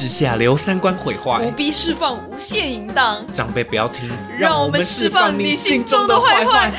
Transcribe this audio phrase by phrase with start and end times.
[0.00, 6.72] 之下留三观毁不坏，必释放无限淫荡，长辈不要听，让我们释放你心中的坏坏。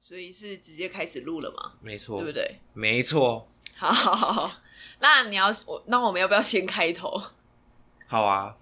[0.00, 2.56] 所以是直接开始录了吗，没错，对不对？
[2.74, 3.46] 没错，
[3.76, 4.52] 好好好好，
[5.00, 7.22] 那你要我，那我们要不要先开头？
[8.06, 8.54] 好啊。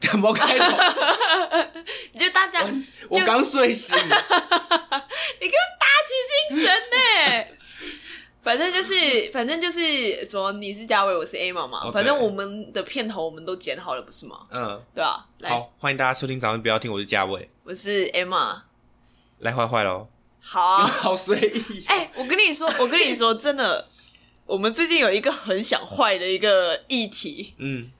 [0.00, 0.64] 怎么开头？
[2.12, 2.64] 你就大家，
[3.10, 6.14] 我刚睡醒， 你给我打起
[6.48, 7.46] 精神呢！
[8.42, 14.40] 反正就是，反正就是什么，你是嘉伟，我是 A 嘛反正我们的片头我们都剪好了，不是吗？
[14.50, 18.62] 嗯，对啊，来，好，欢迎大家收听早上不要听，我是嘉伟，我是 Emma。
[19.40, 20.08] 来坏坏喽，
[20.40, 23.86] 好啊，好随意，哎、我跟你说， 我跟你说，真的，
[24.46, 27.90] 我们最近有一个很想坏的一个议题，嗯，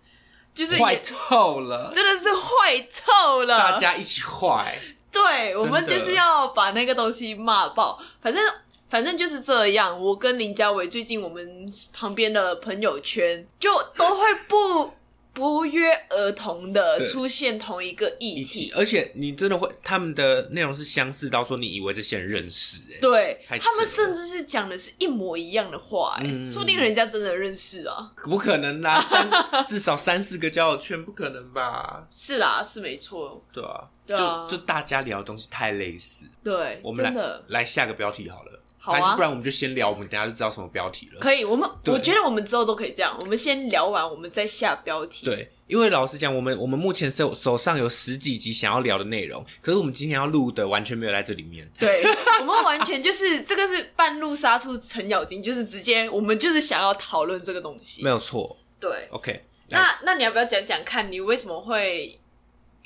[0.54, 3.58] 就是坏透了，真的是坏透了。
[3.58, 4.80] 大家一起坏，
[5.12, 8.00] 对，我们就是要把那个东西骂爆。
[8.20, 8.42] 反正
[8.88, 10.00] 反正就是这样。
[10.00, 14.94] 我跟林家伟最近我们旁边的朋友圈就都会不
[15.40, 18.66] 不约而同的出现同一个议一题。
[18.66, 18.72] 起，。
[18.76, 26.50] 而且你真的会，他们的内容是相似到说你以为这些人认识，哎，对他们甚至是讲的是一模一样的话、哎、嗯。
[26.50, 28.12] 说不定人家真的认识啊。
[28.16, 29.30] 不可能啦，三
[29.66, 32.06] 至少三四个交友圈，不可能吧？
[32.10, 37.44] 是啦，是没错，对啊，就就大家聊的东西太类似，对，我们来真的。
[37.48, 41.20] 来下个标题好了，好啊还是不然我们就先聊，我们等下就知道什么标题了。
[41.20, 41.44] 可以。
[41.44, 45.26] 我们我觉得我们之后都可以这样，我们先聊完，我们再下标题。
[45.26, 51.70] 对，因为老实讲，我们我们目前手手上有十几集想要聊的内容，可是我们今天要录的完全没有在这里面。
[51.78, 52.02] 对，
[52.40, 58.02] 我们完全就是这个是半路杀出程咬金，就是直接我们就是想要讨论这个东西。
[58.02, 59.44] 没有错对，，OK。
[59.68, 62.18] 那那你要不要讲讲看，你为什么会？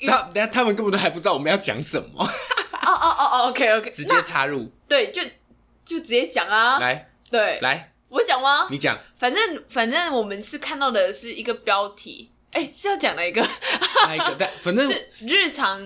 [0.01, 2.27] 那等下他们根本都还不知道我们要讲什么， 哦
[2.85, 5.21] 哦哦哦，OK OK，直接插入对，就
[5.85, 6.79] 就直接讲啊。
[6.79, 8.67] 来对，来，我讲吗？
[8.69, 13.41] 你讲反正反正我们是看到的是一个标题，哎，是要讲哪一个？
[14.05, 15.79] 哪一个， 但反正是日常，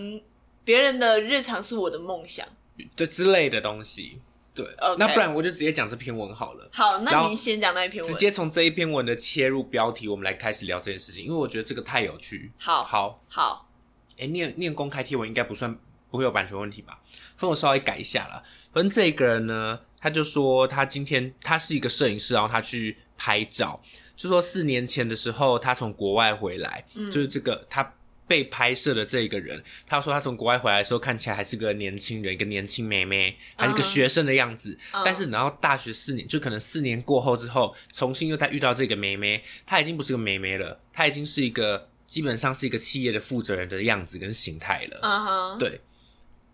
[0.64, 2.48] 别人的日常是我的梦想。
[2.96, 4.20] 对之类的东西。
[4.52, 4.68] 对
[4.98, 6.70] 那不然我就直接讲这篇文好了。
[6.74, 8.12] 好，那您先讲那一篇文。
[8.12, 12.52] 直接从这一篇文的切入标题，我们来开始聊这件事情，因为我觉得这个太有趣。
[12.58, 13.70] 好好，好，
[14.18, 15.74] 哎、念念公开贴文应该不算
[16.12, 17.00] 不会有版权问题吧？
[17.38, 18.44] 分我稍微改一下啦。
[18.74, 23.82] 反正这个人呢，他就说他今天他是一个摄影师，然后他去拍照，
[24.16, 27.94] 就说四年前的时候他从国外回来，嗯就是这个他。
[28.30, 34.78] 被拍摄的这个人，他说他从国外回来的时候看起来还是个年轻人，一个年轻妹妹，还是个嗯学生的样子。
[34.94, 45.00] 嗯但是然后大学四年，就可能四年过后之后，重新又再遇到这个妹妹，她已经不是个妹妹了，她已经是一个基本上是一个企业的负责人的样子跟形态了。
[45.02, 45.82] 嗯哼，对，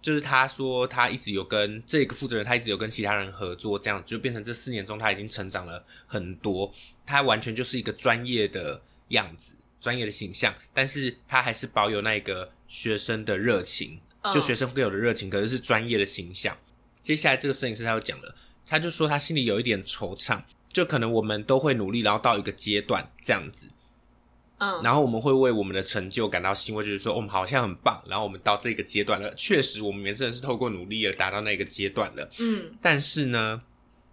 [0.06, 6.72] 就是他说他一直有跟这个负责人，他一直有跟其他人合作，这样就变成这四年中他已经成长了很多，
[7.08, 9.56] 他完全就是一个专业的样子。
[9.82, 16.56] 专业的形象，但是他还是保有那个学生的热情，嗯就学生会有的热情，可是是专业的形象。
[17.00, 23.68] 接下来这个摄影师他又讲了，他就说他心里有一点惆怅，就可能我们都会努力，然后到一个阶段这样子，
[24.58, 32.30] 嗯，然后我们会为我们的成就感到欣慰，就是说我们好像很棒，然后我们到这个阶段了，确实我们也真的是透过努力而达到那个阶段了。
[32.40, 33.62] 嗯但是呢，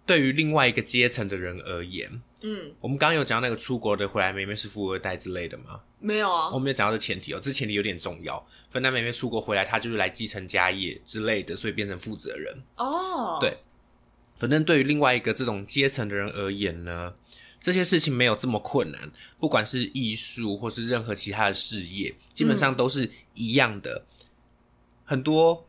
[0.05, 5.79] 对于另外一个阶层的人而言，嗯，我们刚刚有讲到那个出国的回来妹妹是富二代之类的吗？
[5.99, 8.45] 没有啊我，没有讲到这前提哦，这前提有点重要。
[8.69, 12.61] 分那妹妹出国回来，她就是来继承家业之类的，所以变成负责人。
[12.75, 13.57] 哦，对
[14.37, 17.13] 反正对于另外一个这种阶层的人而言呢，
[17.63, 19.09] 这些事情没有这么困难，
[19.39, 24.05] 不管是艺术或是任何其他的事业，基本上都是一样的。
[25.05, 25.65] 很多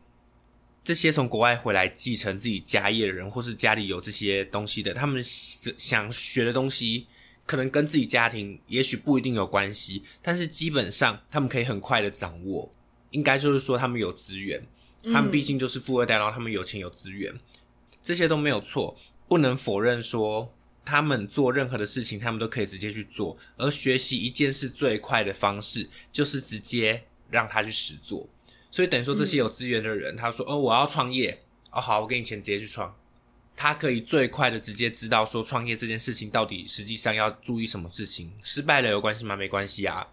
[0.83, 7.07] 这些从国外回来继承自己家业的人，或是家里有这些东西的，他们想学的东西，
[7.45, 12.69] 可能跟自己家庭也许不一定有关系，但是基本上他们可以很快的掌握。
[13.11, 14.61] 应该就是说，他们有资源，
[15.05, 17.33] 他们毕竟就是富二代，然后他们有钱有资源，
[18.03, 18.97] 这些都没有错，
[19.29, 20.53] 不能否认说
[20.85, 23.35] 他们做任何的事情，他们都可以直接去做。
[23.57, 28.29] 而学习一件事最快的方式，就是直接让他去实做。
[28.69, 31.41] 所以等于说，这些有资源的人，他说：“哦，我要创业，
[31.71, 32.95] 哦，好，我给你钱，直接去创。”
[33.57, 39.33] 他可以最快的直接知道说创业这件事情到底实际上要注意什么事情，失败了有关系吗？
[39.33, 40.05] 没关系啊，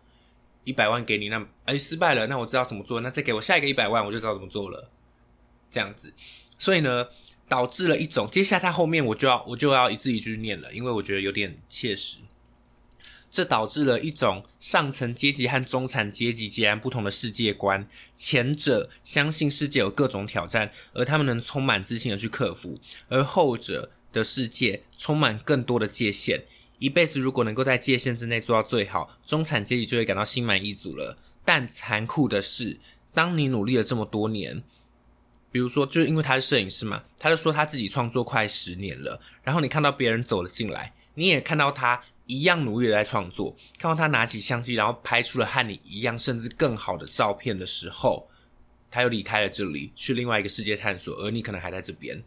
[0.62, 4.88] 一百万给你，那哎失败了，那我知道怎么做，那再给我下一个一百万，我就知道怎么做了，
[5.68, 6.14] 这样子。
[6.56, 7.08] 所以呢，
[7.52, 12.16] 导致了一种，接下来他后面我就要我就要一字一句念了，因为我觉得有点切实。
[13.30, 17.86] 这导致了一种上层阶级和中产阶级截然不同的世界观。
[18.16, 26.44] 前者相信世界有各种挑战，而他们能充满自信的去克服；而后者的世界充满更多的界限。
[26.78, 31.18] 一辈子如果能够在界限之内做到最好，中产阶级就会感到心满意足了。
[31.44, 32.78] 但残酷的是，
[33.12, 34.62] 当你努力了这么多年，
[35.52, 48.28] 比如说，就是因为他是摄影师嘛，他就说他自己创作快十年了，然后你看到别人走了进来，你也看到他一样努力的在创作，看到他拿起相机，然后拍出了和你一样甚至更好的照片的时候，
[48.90, 52.22] 他又离开了这里，去另外一个世界探索，而你可能还在这边。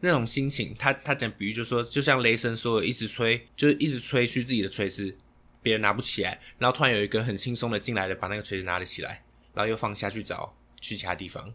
[0.00, 5.18] 那种心情，他他讲比喻就说，就像雷神说的，一直吹，就是一直吹嘘自己的锤子，
[5.60, 11.52] 别人拿不起来，然后突然有一个很轻松的进来的，把那个锤子拿了起来，然后又放下去找去其他地方。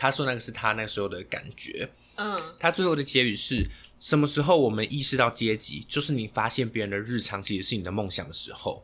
[0.00, 1.86] 他说那个是他那时候的感觉。
[2.16, 3.66] 嗯，他最后的结语是
[3.98, 8.82] 什么时候我们意识到阶级，就是你发现别人的日常其实是你的梦想的时候。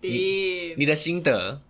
[0.00, 1.60] 你你的心得，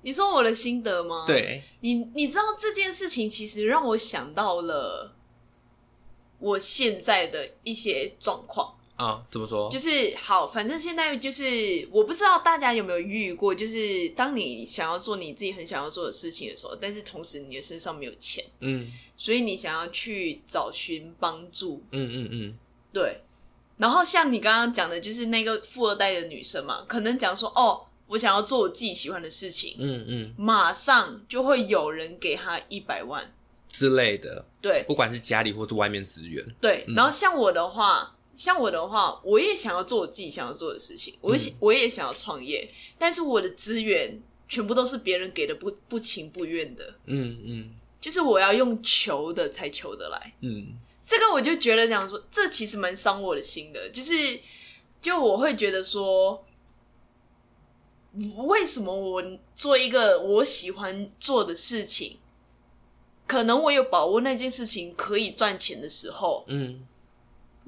[0.00, 5.14] 你说我的心得吗？，对，你你知道这件事情其实让我想到了
[6.38, 8.74] 我现在的一些状况。
[8.98, 9.70] 啊、怎么说？
[9.70, 22.58] 就是好，反正现在就是我不知道大家有没有遇过，就是当你想要做你自己很想要做的事情的时候，但是同时你的身上没有钱，嗯所以你想要去找寻帮助，嗯嗯嗯
[22.92, 23.20] 对。
[23.76, 33.32] 然后像你刚刚讲的，就是那个富二代的女生嘛，可能讲说哦，我想要做我自己喜欢的事情，嗯嗯马上就会有人给她一百万，
[33.70, 36.44] 之类的，对不管是家里或是外面资源。
[36.60, 36.84] 对。
[36.88, 47.70] 嗯然后像我的话，像我的话，我也想要做我自己想要做的事情，我也想、我也想要创业，但是我的资源全部都是别人给的不不情不愿的，嗯嗯。
[48.00, 50.32] 就是我要用求的才求得来。
[50.42, 50.68] 嗯。
[51.02, 54.38] 这个我就觉得讲说，这其实蛮伤我的心的，就是
[55.02, 56.44] 就我会觉得说，
[58.46, 59.20] 为什么我
[59.56, 62.18] 做一个我喜欢做的事情，
[63.26, 66.86] 可能我有把握那件事情可以赚钱的时候，嗯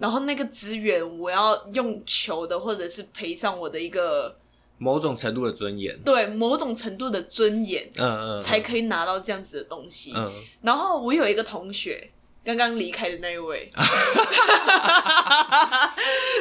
[0.01, 4.35] 然后那个资源我要用求的，或者是赔上我的一个
[4.79, 5.97] 某种程度的尊严。
[6.03, 10.13] 对某种程度的尊严，嗯嗯，才可以拿到这样子的东西。
[10.17, 10.33] 嗯。
[10.63, 12.11] 然后我有一个同学，
[12.43, 13.71] 刚刚离开的那一位，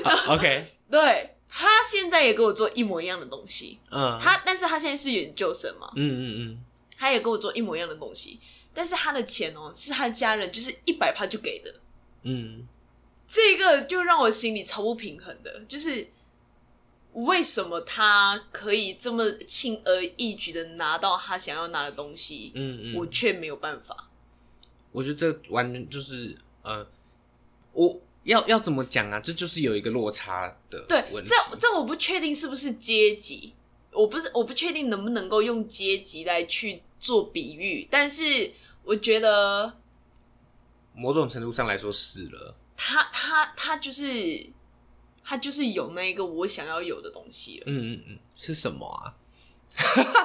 [0.03, 3.77] 啊 OK，对他现在也跟我做一模一样的东西。
[3.91, 6.63] 嗯，他，但是他现在是研究生嘛，嗯嗯嗯。
[6.97, 8.39] 他也跟我做一模一样的东西，
[8.73, 11.73] 但是他的钱哦，是他的家人就是一百趴就给的。
[12.23, 12.67] 嗯
[13.29, 16.07] 这个就让我心里超不平衡的，就是
[17.13, 24.09] 为什么他可以这么轻而易举的拿到他想要拿的东西，嗯嗯，我却没有办法。
[24.91, 26.83] 我觉得这完全就是呃，
[27.73, 29.19] 我要要怎么讲啊？
[29.19, 33.53] 这就是有一个落差的对，这这我不确定是不是阶级，
[33.91, 38.51] 我不是我不确定能不能够用阶级来去做比喻，但是
[38.83, 39.77] 我觉得
[40.95, 42.55] 某种程度上来说是了。
[42.81, 44.49] 他他他就是
[45.21, 47.63] 他就是有那一个我想要有的东西了。
[47.67, 49.13] 嗯嗯嗯，是什么啊？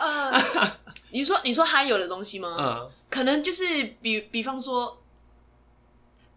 [0.00, 0.40] 呃，
[1.10, 2.56] 你说你说他有的东西吗？
[2.60, 3.64] 嗯可能就是
[4.00, 5.00] 比比方说，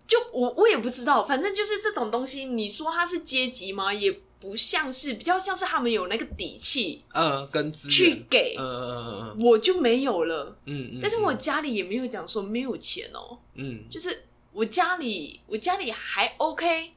[0.08, 3.94] 就我我也不知道，反正就是这种东西，你说他是阶级吗？
[3.94, 10.58] 也不像是，比较像是他们有那个底气嗯，跟资去，给，嗯嗯嗯嗯我就没有了。
[10.66, 14.26] 嗯嗯，但是我家里也没有讲说没有钱哦，嗯就是
[14.58, 16.92] 我家里我家里还 OK，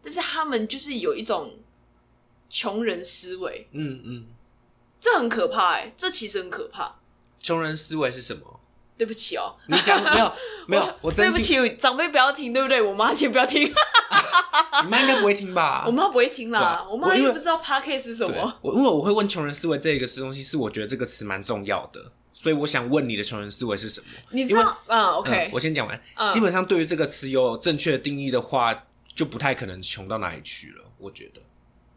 [0.00, 1.58] 但是他们就是有一种
[2.48, 4.26] 穷人思维，嗯嗯，
[5.00, 6.94] 这很可怕哎、这其实很可怕。
[7.40, 8.60] 穷人思维是什么？
[8.96, 10.32] 对不起哦，你讲没有
[10.68, 12.80] 没有，我对不，起，长辈不要听，对不对？
[12.80, 13.62] 我妈先不要听，
[14.84, 15.82] 你妈应该不会听吧？
[15.88, 18.58] 我妈不会听啦，我妈我因为不知道 podcast 是什么。
[18.62, 24.06] 我因为我会问穷人思维这个东西，是我觉得这个词蛮重要的，所以我想问你的穷人思维是什么？
[24.30, 26.02] 你知道啊嗯？OK，我先讲完。
[26.14, 30.84] 嗯基本上对于这个词有正确的定义的话，就不太可能穷到哪里去了。
[30.96, 31.42] 我觉得，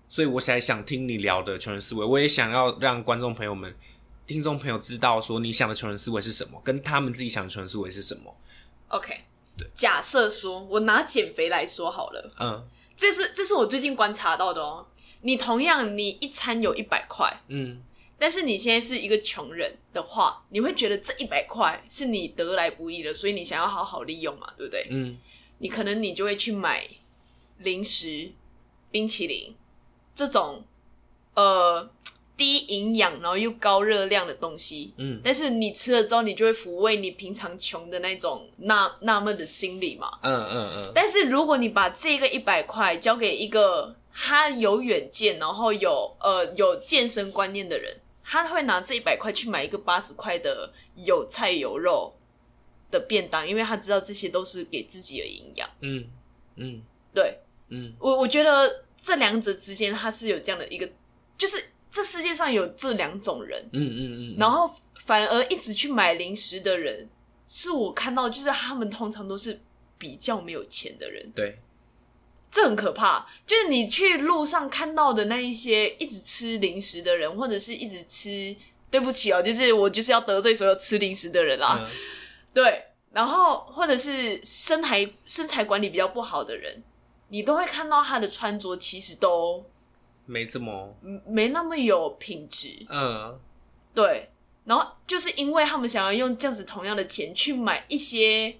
[0.09, 3.73] 所以我才想听你聊的穷人思维，我也想要让观众朋友们、
[4.27, 8.35] 听众朋友知道说你想的穷人思维是什么，跟他们自己想的穷人思维是什么。
[8.89, 9.21] OK，
[9.57, 14.88] 对假设说我拿减肥来说好了，嗯这是这是我最近观察到的哦。
[15.21, 17.81] 你同样你一餐有一百块，嗯
[18.17, 24.88] 但是你现在是一个穷人的话，你会觉得这一百块是你得来不易的，所以你想要好好利用嘛，对不对？
[24.89, 25.17] 嗯
[25.60, 26.86] 你可能你就会去买
[27.60, 28.32] 零食、
[28.91, 29.55] 冰淇淋
[30.13, 30.63] 这种
[31.36, 31.89] 呃
[32.36, 40.12] 低营养然后又高热量的东西，嗯但是你吃了之后，你就会抚慰你平常穷的那种纳纳闷的心理嘛。
[40.22, 52.13] 嗯嗯嗯，但是如果你把这个一百块交给一个他有远见，然后有呃有健身观念的人，他会拿这一百块去买一个八十块的有菜有肉
[52.89, 55.70] 的便当，因为他知道这些都是给自己的营养。
[55.82, 56.06] 嗯
[56.56, 56.82] 嗯。
[57.13, 57.38] 对。
[57.70, 57.94] 嗯。
[58.00, 60.89] 我，我觉得这两者之间，他是有这样的一个，
[61.38, 64.70] 就是这世界上有这两种人，嗯嗯嗯，然后
[65.06, 67.10] 反而一直去买零食的人，
[67.46, 69.60] 是我看到，就是他们通常都是
[69.98, 71.30] 比较没有钱的人。
[71.36, 71.58] 对，
[72.53, 73.27] 这很可怕。
[73.45, 78.55] 就是你去路上看到的那一些一直吃零食的人，或者是一直吃，
[78.89, 81.79] 对不起哦，就是我就是要得罪所有吃零食的人啦。
[81.81, 81.89] 嗯
[82.53, 86.83] 对，然后或者是身材身材管理比较不好的人，
[87.29, 89.65] 你都会看到他的穿着其实都
[90.27, 92.86] 没这么，嗯没那么有品质。
[92.89, 93.39] 嗯
[93.95, 94.29] 对，
[94.65, 98.55] 然后就是因为他们想要用这样子同样的钱去买一些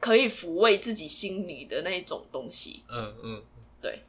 [0.00, 2.82] 可以抚慰自己心里的那一种东西。
[2.88, 3.42] 嗯嗯，
[3.80, 4.02] 对，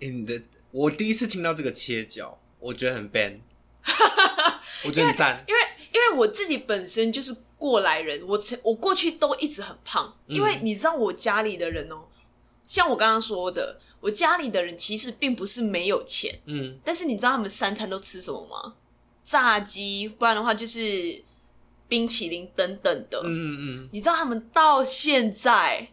[0.00, 3.38] 欸你的，我第一次听到这个切角，我觉得很 ban，
[4.84, 5.60] 我觉得很赞，因为
[5.94, 10.36] 因为我自己本身就是过来人，我我过去都一直很胖，嗯。
[10.36, 12.04] 因为你知道我家里的人哦，
[12.66, 16.78] 像我刚刚说的，我家里的人其实并不是没有钱，嗯。
[16.84, 18.74] 但是你知道他们三餐都吃什么吗？
[19.24, 21.22] 炸鸡，不然的话就是
[21.92, 23.20] 冰淇淋等等的。
[23.22, 25.86] 嗯嗯嗯，你知道他们到现在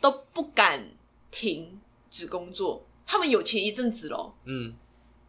[0.00, 0.88] 都不敢
[1.30, 1.78] 停
[2.08, 4.74] 止工作，他们有钱一阵子咯，嗯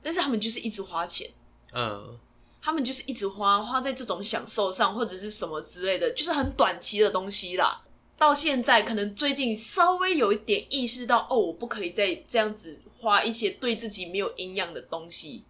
[0.01, 1.29] 但是他们就是一直花钱。
[1.73, 2.17] 嗯
[2.61, 7.83] 他们就是一直花花在这种享受上，或者是什么之类的，就是很短期的东西啦。
[8.17, 15.43] 到现在，可能最近稍微有一点意识到，哦，我不可以再这样子花一些对自己没有营养的东西，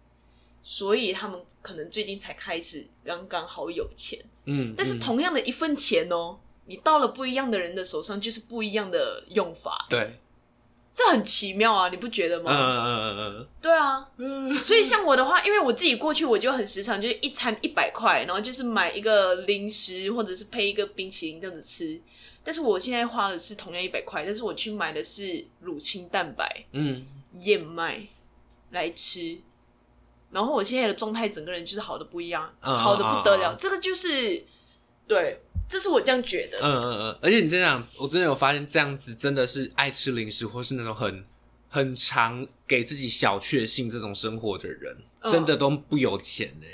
[0.66, 4.18] 所以他们可能最近才开始刚刚好有钱。
[4.46, 4.98] 嗯，但是嗯。
[4.98, 10.18] 同样的一份钱哦，你到了不一样的人的手上，就是不一样的用法，对，
[10.94, 12.50] 这很奇妙啊，你不觉得吗？
[12.50, 22.00] 嗯嗯嗯对啊，嗯 所以像我的话，因为我自己过去我就很时常就是一餐一百块，然后就是买一个零食或者是配一个冰淇淋这样子吃。
[22.42, 27.06] 但是我现在花的是同样一百块，但是我去买的是乳清蛋白嗯。
[27.40, 28.06] 燕麦
[28.70, 29.38] 来吃，
[30.34, 33.54] 然后我现在的状态整个人就是好的不一样，嗯好的不得了。
[33.56, 34.44] 这个就是
[35.06, 36.58] 对，这是我这样觉得。
[36.58, 41.24] 嗯嗯嗯，而且你这样，我真的有发现，这样子真的是爱吃零食或是那种很
[41.68, 46.66] 很常给自己小确幸这种生活的人，嗯真的都不有钱呢、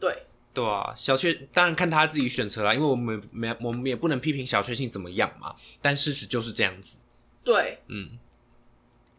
[0.00, 6.98] 对，对啊，小确当然看他自己选择啦，因为我们没我们也不能批评小确幸怎么样嘛，但事实就是这样子。
[7.44, 8.18] 对，嗯，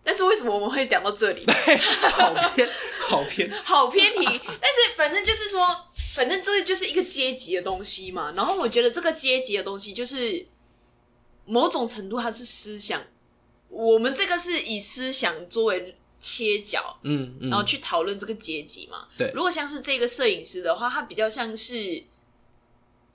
[0.06, 1.44] 但是为什么我们会讲到这里？
[2.14, 2.70] 好偏，
[3.02, 3.52] 好偏。
[3.64, 5.68] 好偏题，但是反正就是说，
[6.14, 8.32] 反正这个就是一个阶级的东西嘛。
[8.38, 10.48] 然后我觉得这个阶级的东西，就是
[11.46, 13.04] 某种程度它是思想，
[13.68, 19.08] 我们这个是以思想作为切角，嗯嗯，然后去讨论这个阶级嘛。
[19.18, 22.04] 对如果像是这个摄影师的话，他比较像是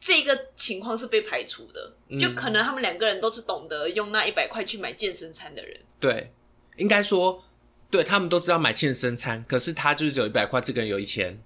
[0.00, 5.80] 这个情况是被排除的，嗯就可能他们两个人都是懂得用那一百块去买健身餐的人。
[5.99, 6.32] 对，
[6.81, 7.45] 应该说，
[7.91, 11.39] 对他们都知道买健身餐，可是他就是只有一百块，这个人有一千，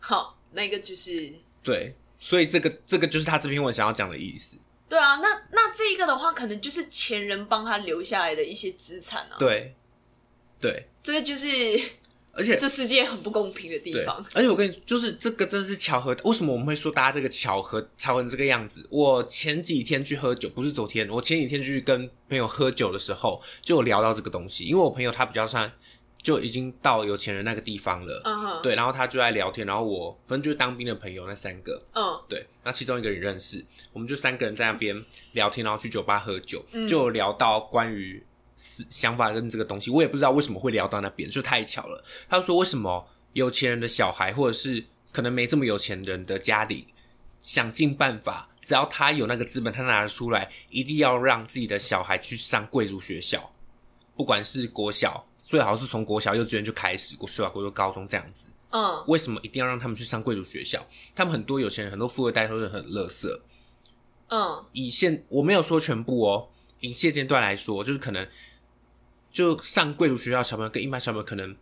[0.00, 1.32] 好，那个就是
[1.62, 4.56] 对，所以这个这个就是他这篇文想要讲的意思。
[4.88, 9.74] 对啊，那那这一个的话，可能就是前人帮他留下来的一些资产啊。，对，
[10.60, 11.46] 对，这个就是
[12.38, 16.16] 而且这世界很不公平的地方。，而且我跟你，就是这个真的是巧合。
[16.24, 18.86] 为什么我们会说大家这个巧合巧合成这个样子？
[18.88, 24.64] 我前几天去喝酒，不是昨天，我前几天去跟朋友喝酒的时候，就有聊到这个东西。
[24.64, 25.70] 因为我朋友他比较算
[26.22, 38.27] 就已经到有钱人那个地方了，嗯哼，对，然后他就在聊天，然后我反正就是当兵的朋友那三个，嗯对，那其中一个人认识，我们就三个人在那边聊天，然后去酒吧喝酒，嗯就聊到关于思
[38.90, 42.04] 想法跟这个东西，我也不知道为什么会聊到那边，就太巧了。
[42.28, 46.88] 他就说为什么有钱人的小孩，或者是可能没这么有钱人的家里，
[47.40, 53.50] 想尽办法，只要他有那个资本，他拿得出来，一定要让自己的小孩去上贵族学校，
[54.16, 58.46] 不管是国小，最好是从国小、幼稚园就开始，国小、国中、高中这样子。
[58.70, 60.86] 嗯为什么一定要让他们去上贵族学校？
[61.14, 63.40] 他们很多有钱人，很多富二代都是很乐色。
[64.28, 66.50] 嗯以现我没有说全部哦，
[66.80, 68.28] 以现阶段来说，就是可能
[69.38, 71.56] 就上贵族学校的小朋友跟一般小朋友可能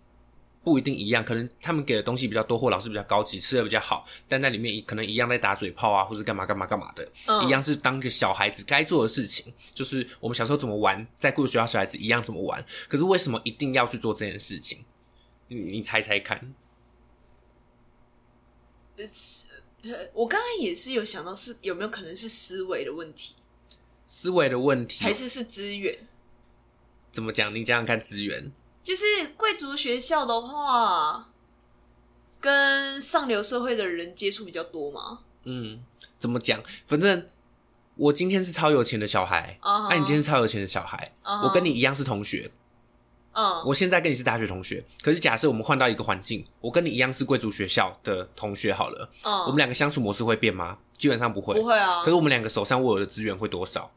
[0.64, 12.64] 不一定一样，可能他们给的东西比较多，或老师比较高级，吃的比较好，但在里面可能一样在打嘴炮啊，或者干嘛干嘛干嘛的，嗯，一样是当个小孩子该做的事情，就是我们小时候怎么玩，在贵族学校小孩子一样怎么玩。
[12.88, 14.82] 可是为什么一定要去做这件事情？
[15.48, 16.54] 你你猜猜看，
[20.14, 23.34] 我刚刚也是有想到是有没有可能是思维的问题，
[24.06, 25.94] 思维的问题还是是资源？
[27.16, 27.54] 怎么讲？
[27.54, 28.52] 你讲讲看，资源
[28.84, 29.04] 就是
[29.38, 31.30] 贵族学校的话，
[32.38, 35.20] 跟上流社会的人接触比较多嘛。
[35.44, 35.82] 嗯，
[36.18, 36.62] 怎么讲？
[36.84, 37.26] 反正
[37.94, 42.50] 我今天是超有钱的小孩，啊哈那、你今天是超有钱的小孩啊哈我跟你一样是同学，
[43.32, 50.76] 嗯，我现在跟你是大学同学，可是假设我们换到一个环境，我跟你一样是贵族学校的同学好了，嗯，我们两个相处模式会变吗？
[50.98, 51.54] 基本上不会。
[51.54, 53.90] 不会啊可，是我们两个手上握有的资源会多少？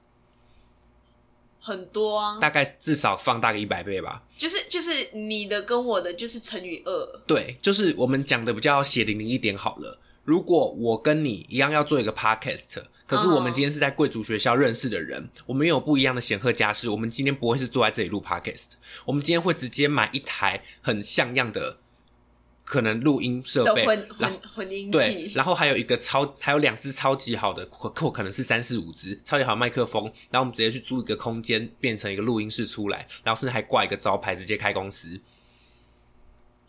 [1.60, 4.24] 很多啊，大概至少放大个一百倍吧。
[4.38, 10.00] 就是就是你的跟我的就是乘以二，对，就是我们讲的比较血淋淋一点好了。
[10.24, 18.74] 如果我跟你一样要做一个 podcast，可是我们今天是在贵族学校认识的人，我们有不一样的显赫家世，我们今天不会是坐在这里录 podcast，
[19.06, 21.76] 我们今天会直接买一台很像样的
[22.70, 35.20] 可能录音设备，混混混音对，然后还有一个超，还有两只超级好的，可可可能是三四五只超级好的麦克风，然后我们直接去租一个空间，变成一个录音室出来，然后甚至还挂一个招牌，直接开公司，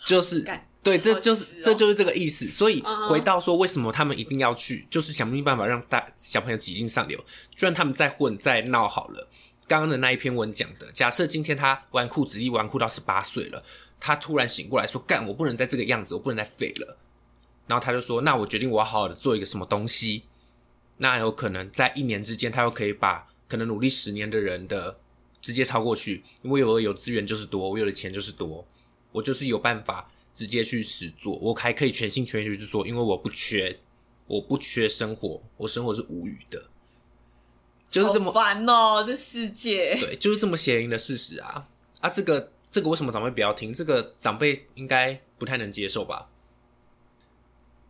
[0.06, 0.42] 就是
[0.82, 2.46] 对，这就是、哦这就是这个意思。
[2.46, 7.18] 所以回到说，为什么他们一定要去，就是想尽办法让大小朋友挤进上流，
[7.50, 9.28] 就算他们再混再闹好了。
[9.68, 13.62] 刚刚的那一篇文讲的，假设今天他纨绔子弟纨绔到十八岁了，
[14.00, 16.96] 他突然醒过来说：“干，我不能再这个样子，我不能再废了。”
[17.68, 20.24] 然后他就说：“那我决定我要好好的做一个什么东西。”
[20.98, 24.98] 那有可能在一年之间，他又可以把可能努力十年的人的
[25.40, 28.66] 直接超过去，因为我有资源就是多，我有的钱就是多，
[29.12, 33.78] 我就是有办法直接去实做，我还可以全心全意去做，因为我不缺，
[34.26, 36.62] 我不缺生活，我生活是无语的，
[37.90, 39.96] 就是这么烦哦，这世界。
[39.98, 41.66] 对，就是这么邪淫的事实啊
[42.00, 42.10] 啊！
[42.10, 43.72] 这个这个为什么长辈不要听？
[43.74, 46.28] 这个长辈应该不太能接受吧？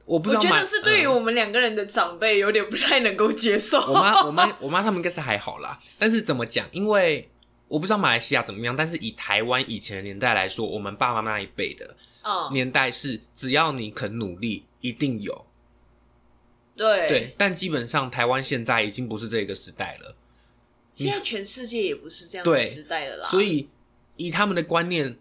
[0.06, 3.78] 我不知道，我觉得是对于嗯我们两个人的长辈有点不太能够接受。
[3.80, 5.78] 我妈、我妈、我妈他们应该是还好啦。
[5.98, 6.68] 但是怎么讲？
[6.72, 7.28] 因为
[7.68, 15.46] 我不知道马来西亚怎么样，但是以台湾以前的年代来说，我们爸妈那一辈的嗯，年代是，只要你肯努力，一定有。
[16.76, 20.16] 对对，但基本上台湾现在已经不是这个时代了，
[20.92, 23.28] 现在全世界也不是这样的时代了啦。
[23.28, 23.68] 所以
[24.26, 25.16] 以他们的观念，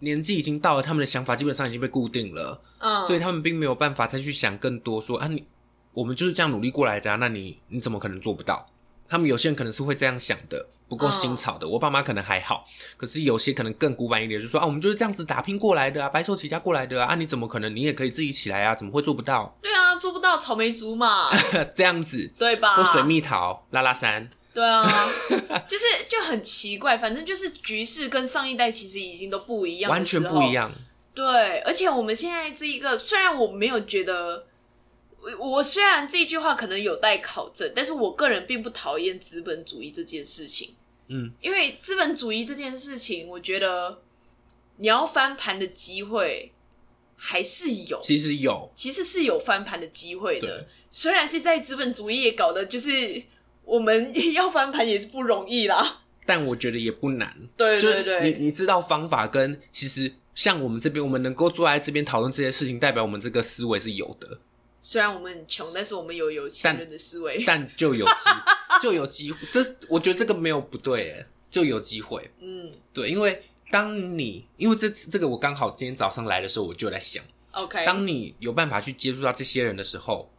[0.00, 2.60] 年纪已经到了，他们的想法基本上已经被固定了。
[2.78, 5.46] 嗯，所以他们并没有办法再去想更多说啊你
[5.92, 8.66] 我们就是这样努力过来的啊，那你你怎么可能做不到？
[9.08, 11.68] 他们有些人可能是会这样想的，不够新潮的。
[11.68, 18.74] 我爸妈可能还好，可是有些可能更古板一点，就说啊，我们就是这样子打拼过来的啊，白手起家过来的啊，啊你怎么可能你也可以自己起来啊？
[18.74, 19.56] 怎么会做不到？
[19.60, 21.28] 对啊，做不到草莓族嘛，
[21.76, 22.74] 这样子，对吧？
[22.74, 24.86] 或水蜜桃、拉拉山，对啊，
[25.66, 30.52] 就是就很奇怪，反正就是局势跟上一代其实已经都不一样，完全不一。
[30.52, 30.70] 样。
[31.14, 34.46] 对，而且我们现在这一个，虽然我没有觉得，
[35.38, 40.74] 我我虽然这句话可能有待考证，但是我个人并不讨厌资本主义这件事情。
[41.08, 44.00] 嗯，因为资本主义这件事情，我觉得
[44.78, 46.52] 你要翻盘的机会
[47.16, 50.66] 还是有，其实有，其实是有翻盘的机会的对。
[50.90, 53.22] 虽然是在资本主义也搞的，就是
[53.64, 56.02] 我们要翻盘也是不容易啦。
[56.24, 57.36] 但我觉得也不难。
[57.56, 64.38] 对对对，你你知道方法跟其实像我们这边，我们能够坐在这边讨论这些事情，代表我们这个思维是有的。
[64.80, 67.44] 虽然我们很穷，但是我们有有钱人的思维。
[67.46, 68.12] 但就有机
[68.82, 72.28] 就有机会，这我觉得这个没有不对，哎，就有机会。
[72.40, 77.22] 嗯对，因为当你因为这这个我刚好今天早上来的时候，我就在想
[77.52, 80.31] ，，OK，当你有办法去接触到这些人的时候，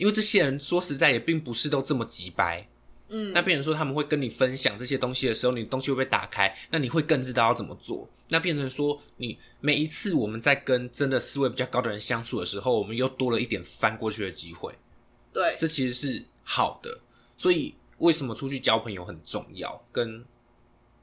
[0.00, 2.66] 因为这些人说实在也并不是都这么急白。
[3.12, 8.08] 嗯那变成说他们会跟你分享这些东西的时候，你东西会被打开，那你会更知道要怎么做。
[8.28, 14.72] 那变成说，你每一次我们在跟真的思维比较高的人相处的时候，我们又多了一点翻过去的机会。
[15.34, 17.00] 对，这其实是好的。
[17.36, 19.84] 所以为什么出去交朋友很重要？
[19.92, 20.24] 跟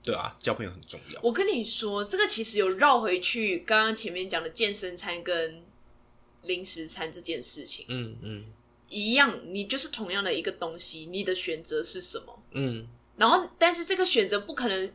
[0.02, 1.20] 对啊，交朋友很重要。
[1.22, 5.62] 我跟你说，这个其实有绕回去刚刚前面讲的健身餐跟
[6.44, 8.46] 零食餐这件事情嗯嗯
[8.89, 12.43] 一样，你就是同样的一个东西，你的选择是什么？
[12.52, 14.91] 嗯，然后，但是这个选择不可能，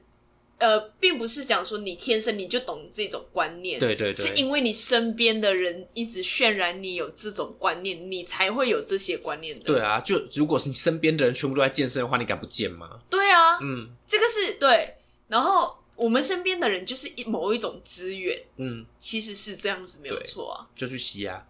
[0.59, 9.65] 呃，并不是讲说你天生你就懂这种观念，对对对是因为你身边的人一直渲染你有这种观念，你才会有这些观念的。
[9.65, 13.01] 对啊，就如果是你身边的人全部都在健身的话，你敢不健吗？
[13.11, 14.95] 对啊，嗯这个是对。
[15.29, 20.69] 然后我们身边的人就是一某一种资源，嗯，其实是这样子没有错啊。
[20.77, 21.47] 就去吸啊，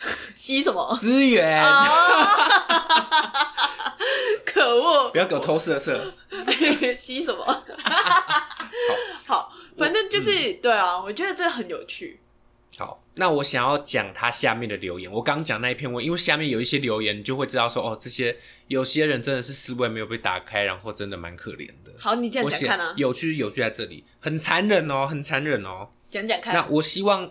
[0.34, 0.98] 吸什么？
[1.00, 1.86] 资源，啊！
[4.44, 5.10] 可恶！
[5.10, 6.14] 不要给我偷色色。
[6.96, 7.64] 吸什么？
[9.26, 12.20] 好，反正就是、对啊，我觉得这很有趣。
[12.78, 15.10] 好，那我想要讲他下面的留言。
[15.12, 18.34] 我刚讲那一篇文，因为下面有一些留言，你就会知道说，哦，这些
[18.68, 21.92] 有些人真的是思维没有被打开，然后真的蛮可怜的。
[21.98, 25.88] 好，你讲我写讲看啊，有趣有趣在这里，很残忍哦，很残忍哦。
[26.10, 26.54] 讲讲看。
[26.54, 27.30] 那我希望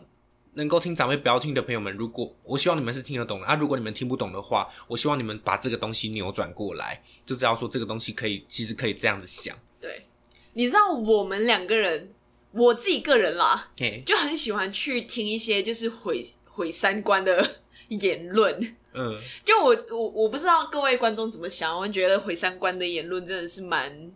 [0.59, 9.57] 能够听长辈不要听的朋友们，如果我希望你们是听得懂的，啊，如果你们听不懂的话，我希望你们把这个东西扭转过来，就知道说这个东西可以，其实可以这样子想。
[9.79, 10.05] 对，
[10.53, 12.13] 你知道我们两个人，
[12.51, 17.55] 我自己个人啦，嘿，就很喜欢去听一些就是毁毁三观的
[17.87, 18.75] 言论。
[18.93, 24.11] 嗯，就我我我不知道各位观众怎么想，我觉得毁三观的言论真的是蛮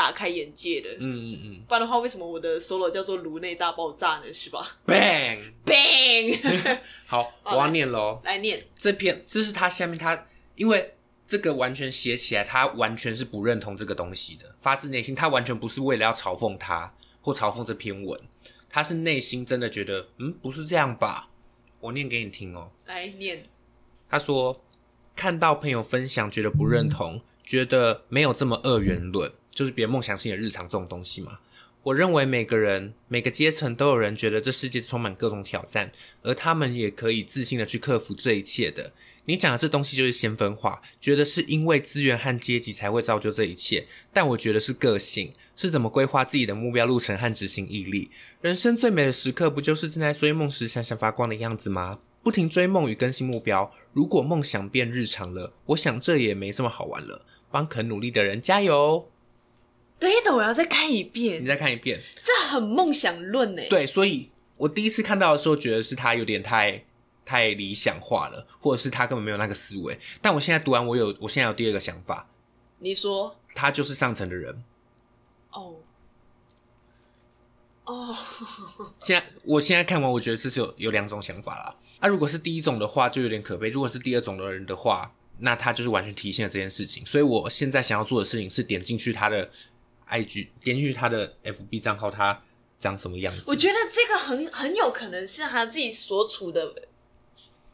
[0.00, 0.88] 打开眼界的。
[0.98, 4.32] 嗯嗯嗯不然的话，为什么我的 solo 叫做颅内大爆炸呢？
[4.32, 6.78] 是吧，bang，？Bang！
[7.04, 8.18] 好，我要念喽。
[8.24, 10.94] 来念，这篇这是他下面他，因为
[11.26, 18.18] 这个完全写起来，他完全是不认同这个东西的，发自内心，他完全不是为了要嘲讽他或嘲讽这篇文，
[18.70, 21.28] 他是内心真的觉得，嗯，不是这样吧？
[21.80, 22.70] 我念给你听哦。
[22.86, 23.44] 来念。
[24.08, 24.64] 他说，
[25.14, 29.30] 看到朋友分享，觉得不认同，觉得没有这么二元论，
[29.60, 31.38] 就是别人梦想性的日常这种东西嘛。
[31.82, 35.92] 我认为每个人、每个阶层都有人觉得这世界充满各种挑战，
[36.22, 38.90] 而他们也可以自信的去克服这一切的。
[39.26, 48.10] 你讲的这东西就是先分化，觉得是因为资源和阶级才会造就这一切，但我觉得是个性，是怎么规划自己的目标路程和执行毅力。
[48.40, 51.98] 人生最美的时刻，不就是正在追梦时闪闪发光的样子吗？
[52.22, 57.26] 不停追梦与更新目标，如果梦想变日常了，我想这也没这么好玩了。
[57.50, 59.10] 帮肯努力的人加油！
[60.00, 62.00] 等一等，我要再看一遍你，再看一遍。
[62.22, 63.62] 这很梦想论呢。
[63.68, 66.82] 对，所以我第一次看到的时候，觉得是他有点太
[67.24, 69.96] 太理想化了，或者是他根本没有那个思维。
[70.22, 72.28] 但我现在读完，我有，我现在有第二个想法，
[72.78, 74.64] 你说他就是上层的人。
[75.52, 75.76] 哦
[77.84, 78.16] 哦，
[79.02, 81.76] 现在我现在看完，我觉得这是有有两种想法啦。
[81.98, 87.04] 啊，如果是第一种的话，就有点可悲；如果是第二种的人的话，那他就是完全体现了这件事情。
[87.04, 89.50] 所以我现在想要做的事情是点进去他的
[90.10, 92.42] IG，点进去他的 FB 账号，他
[92.78, 93.42] 长什么样子。
[93.46, 96.74] 我觉得这个很很有可能是他自己所处的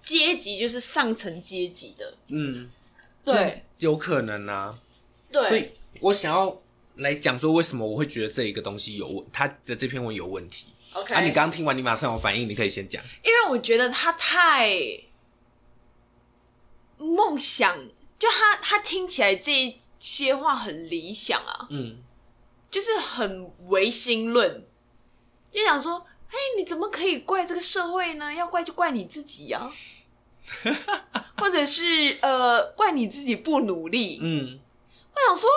[0.03, 2.14] 阶级，就是上层阶级的。
[2.29, 2.70] 嗯，
[3.25, 4.79] 对有可能啊。
[5.33, 5.70] 对所以，
[6.01, 6.62] 我想要
[6.96, 10.66] 来讲说，为什么我会觉得这一个东西有问，他的这篇文有问题。
[10.92, 13.03] OK，啊，你刚刚听完，你马上有反应，你可以先讲。
[13.25, 14.70] 因为我觉得他太
[16.96, 17.77] 梦想，
[18.18, 21.99] 就他他听起来这一些话很理想啊，嗯，
[22.76, 24.62] 就是很唯心论，
[25.50, 28.34] 就想说，哎，你怎么可以怪这个社会呢？
[28.34, 29.66] 要怪就怪你自己呀、
[31.40, 34.18] 或者是呃，怪你自己不努力。
[34.20, 34.58] 嗯，
[35.14, 35.48] 我想说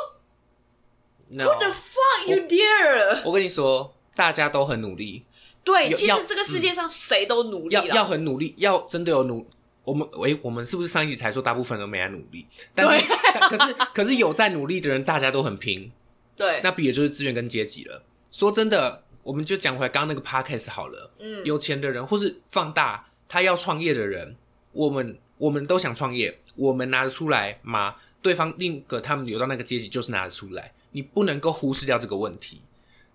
[1.27, 3.21] no,，Who the fuck you dare？
[3.25, 5.25] 我跟你说，大家都很努力，
[5.65, 9.45] 对，其实这个世界上谁都努力要，要很努力，要真的有努。
[9.83, 12.47] 我们诶、我们是不是上一集才说大部分人没在努力？
[12.73, 13.05] 但是，
[13.49, 15.91] 可是可是有在努力的人，大家都很拼。
[16.39, 18.01] 对，那比的就是资源跟阶级了。
[18.31, 21.11] 说真的，我们就讲回来刚刚那个 podcast 好了。
[21.19, 24.37] 嗯，有钱的人，或是放大他要创业的人，
[24.71, 27.97] 我们我们都想创业，我们拿得出来吗？
[28.21, 32.61] 对方另一个他们留到那个阶级，就是拿得出来，你不能够忽视掉这个问题。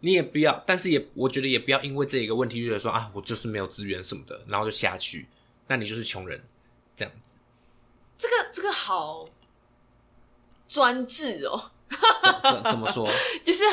[0.00, 5.26] 你也不要，但是也我觉得也不要因为这一个问题，就觉得说啊，我就是没有资源什么的，然后就下去，
[5.66, 6.42] 那你就是穷人，
[6.94, 7.36] 这样子。
[8.18, 9.26] 这个这个好
[10.68, 11.70] 专制哦，
[12.64, 13.08] 怎么说？
[13.44, 13.64] 就是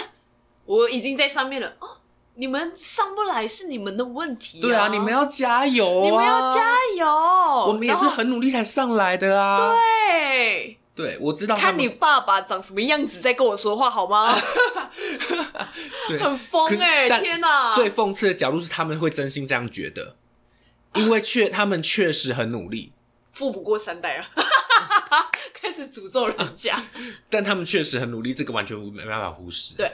[0.65, 1.97] 我已经在上面了哦，
[2.35, 6.03] 你们上不来是你们的问题、对啊，你们要加油啊！
[6.03, 7.07] 你们要加油，
[7.67, 9.57] 我们也是很努力才上来的啊。
[9.57, 10.77] 对。
[10.93, 14.37] 对，我知道看你爸爸长什么样子，再跟我说话好吗？
[16.07, 17.73] 对很疯哎、但天哪！
[17.73, 20.17] 最讽刺的角度是，他们会真心这样觉得，
[20.95, 22.91] 因为确他们确实很努力，
[23.31, 24.29] 富不过三代啊，
[25.53, 26.83] 开始诅咒人家。
[27.29, 29.75] 但他们确实很努力，这个完全没办法忽视。
[29.75, 29.91] 对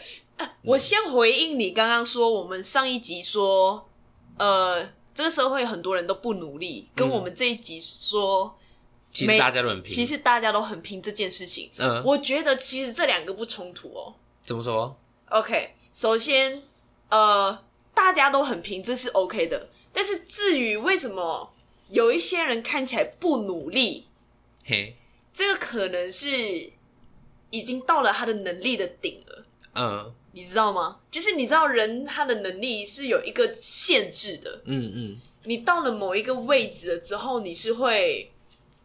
[0.62, 3.90] 我先回应你刚刚说，我们上一集说，
[4.38, 8.58] 呃，这个社会很多人都不努力，跟我们这一集说，
[9.12, 9.96] 其实大家都很拼。
[9.96, 11.72] 其实大家都很拼这件事情。
[11.78, 14.14] 嗯，我觉得其实这两个不冲突哦。
[14.42, 14.96] 怎么说
[15.30, 16.62] ？OK，首先，
[17.10, 19.70] 呃，大家都很拼，这是 OK 的。
[19.92, 21.52] 但是至于为什么
[21.90, 24.07] 有一些人看起来不努力，
[24.68, 24.98] 嘿，
[25.34, 26.28] 这个可能是
[27.52, 31.00] 已经到了他的能力的顶了，嗯你知道吗？
[31.10, 38.30] 就是你知道人他的能力是有一个限制的，嗯嗯，你到了某一个位置了之后，你是会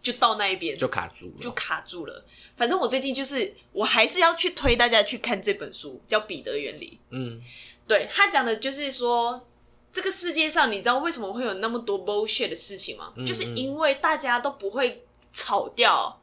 [0.01, 2.25] 就到那一边就卡住了，就卡住了。
[2.57, 6.99] 反正我最近就是，我还是要去推大家去看这本书，叫《彼得原理》。
[7.11, 7.43] 嗯
[7.89, 9.49] 对他讲的就是说，
[9.93, 13.13] 这个世界上，你知道为什么会有那么多 bullshit 的事情吗？
[13.17, 16.21] 嗯就是因为大家都不会炒掉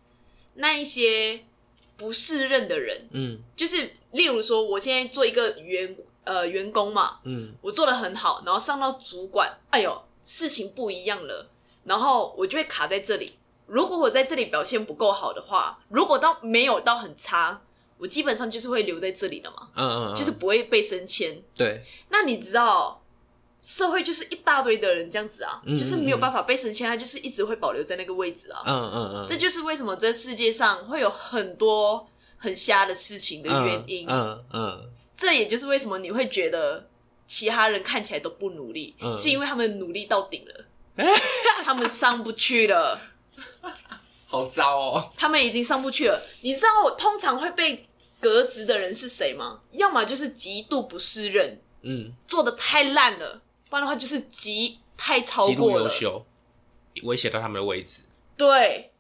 [0.56, 1.46] 那一些
[1.98, 3.08] 不适任的人。
[3.12, 11.50] 嗯就是例如说，我现在做一个员呃员工嘛，嗯我做的很好，然后上到主管，哎呦，事情不一样了，
[11.84, 13.34] 然后我就会卡在这里。
[13.66, 17.62] 如果我在这里表现不够好的话，如果到没有到很差，
[18.00, 21.40] 我基本上就是会留在这里的嘛，嗯嗯，就是不会被升迁。
[21.56, 22.99] 对，那你知道，
[23.60, 28.62] 社会就是一大堆的人这样子啊，嗯就是没有办法被升迁，他就是一直会保留在那个位置啊。
[28.66, 34.08] 嗯嗯嗯，这就是为什么这世界上会有很多很瞎的事情的原因。
[34.10, 36.88] 嗯嗯这也就是为什么你会觉得
[37.28, 40.66] 其他人看起来都不努力，嗯是因为他们努力到顶了，
[41.66, 42.98] 他们上不去了，
[43.62, 43.72] 嗯，
[44.26, 46.22] 好糟哦，他们已经上不去了。
[46.42, 47.86] 你知道通常会被
[48.22, 49.60] 革职的人是谁吗？
[49.72, 56.26] 要么就是极度不适任，嗯，做的太烂了，不然的话就是极太超极度过了，优秀，
[57.04, 58.02] 威胁到他们的位置，
[58.36, 58.92] 对，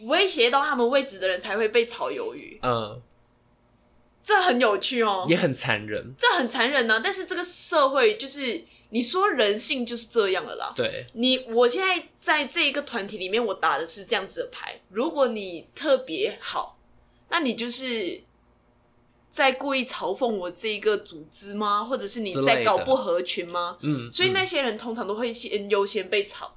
[0.00, 3.00] 威胁到他们位置的人才会被炒鱿鱼，嗯，
[4.22, 10.72] 这很有趣哦，也很残忍，这很残忍呢、但是这个社会就是你说人性就是这样的啦。
[10.74, 14.80] 对，你我现在在这一个团体里面，我打的是这样子的牌。
[14.88, 16.78] 如果你特别好，
[17.28, 18.22] 那你就是
[19.34, 21.82] 在故意嘲讽我这一个组织吗？
[21.82, 23.76] 或者是你在搞不合群吗？
[23.82, 26.54] 嗯，所以那嗯些人通常都会先优先被炒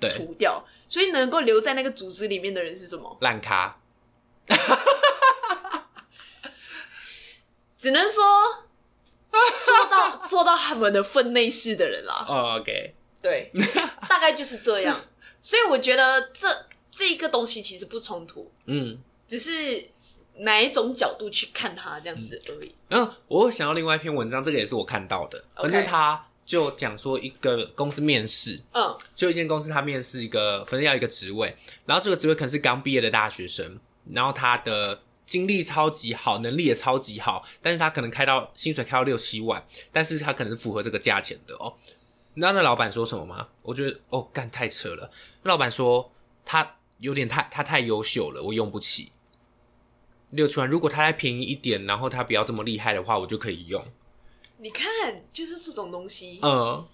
[0.00, 0.64] 除掉。
[0.86, 3.18] 所以能够留在那个组织里面的人是什么？
[3.20, 3.76] 烂咖，
[7.76, 8.22] 只能说
[9.64, 12.24] 做到做到他们的分内事的人啦。
[12.28, 13.50] 哦，OK，对，
[14.08, 15.04] 大概就是这样。
[15.40, 18.96] 所以我觉得这这一个东西其实不冲突，嗯。
[19.26, 19.88] 只是
[20.40, 22.74] 哪一种角度去看它这样子而已。
[22.88, 33.78] 然后我想到另外一篇文章，这个也是我看到的反正他就讲说一个公司面试，嗯就一间公司他面试一个，反正要一个职位，然后这个职位可能是刚毕业的大学生，
[34.12, 41.72] 然后他的经历超级好，能力也超级好，但是他可能开到薪水开到六七万，但是他可能是符合这个价钱的哦。
[42.34, 43.46] 你知道那老板说什么吗？
[43.62, 45.10] 我觉得哦，干太扯了。
[45.42, 46.10] 那老板说
[46.44, 49.12] 他有点太他太优秀了，我用不起。
[50.30, 53.84] 六七万，如果它再便宜一点，然后它不要这么厉害的话，我就可以用。
[54.58, 54.86] 你看，
[55.32, 56.38] 就是这种东西。
[56.42, 56.86] 嗯，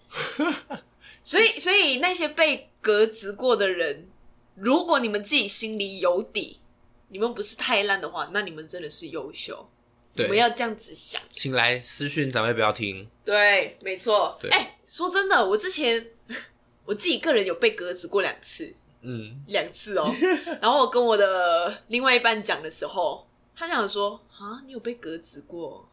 [1.24, 4.06] 所以，所以那些被革职过的人，
[4.54, 6.60] 如果你们自己心里有底，
[7.08, 9.68] 你们不是太烂的话，那你们真的是优秀。
[10.14, 11.20] 对我们，要这样子想。
[11.32, 13.06] 请来私讯，长辈不要听。
[13.24, 14.38] 对，没错。
[14.40, 16.06] 对哎、说真的，我之前
[16.86, 18.72] 我自己个人有被革职过两次，
[19.06, 20.12] 嗯，两次哦。
[20.60, 25.88] 然后我跟我的另外一半讲的时候，他讲说：“啊，你有被革职过？”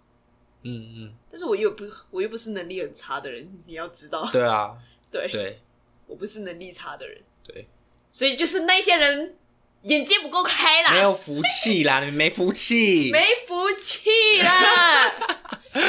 [0.66, 4.74] 嗯嗯，但是我又不，我又不是能力很差的人，你要知道，对啊，
[5.12, 5.62] 对对
[6.08, 7.68] 我不是能力差的人，对，
[8.10, 9.36] 所以就是那些人
[9.84, 13.12] 眼界不够开啦，没有福气啦， 你们没福气。
[13.12, 14.10] 没福气
[14.42, 15.12] 啦。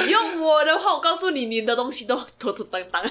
[0.08, 3.02] 用我的话，我告诉你，你的东西都妥妥当当。